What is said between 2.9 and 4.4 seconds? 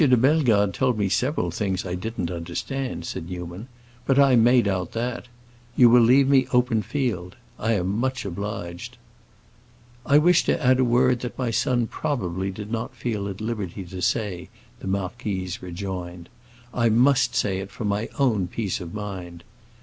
said Newman, "but I